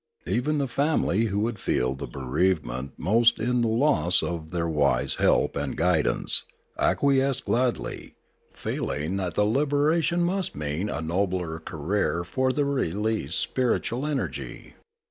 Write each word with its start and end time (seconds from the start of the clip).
Even 0.25 0.57
the 0.57 0.67
family, 0.67 1.25
who 1.25 1.37
would 1.41 1.59
feel 1.59 1.93
the 1.93 2.07
bereavement 2.07 2.93
most 2.97 3.37
in 3.37 3.61
the 3.61 3.67
loss 3.67 4.23
of 4.23 4.49
their 4.49 4.67
wise 4.67 5.17
help 5.21 5.55
and 5.55 5.77
guidance, 5.77 6.43
acquiesced 6.79 7.45
gladly, 7.45 8.15
feeling 8.51 9.17
that 9.17 9.35
the 9.35 9.45
liberation 9.45 10.23
must 10.23 10.55
mean 10.55 10.89
a 10.89 11.01
nobler 11.03 11.59
career 11.59 12.23
for 12.23 12.51
the 12.51 12.65
released 12.65 13.39
spiritual 13.39 14.03
energy. 14.03 14.73